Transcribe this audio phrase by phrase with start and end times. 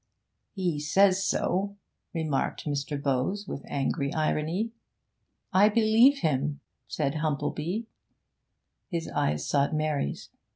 [0.55, 1.75] 'He says so,'
[2.11, 2.99] remarked Mr.
[2.99, 4.71] Bowes with angry irony.
[5.53, 7.85] 'I believe him,' said Humplebee.
[8.89, 10.31] His eyes sought Mary's.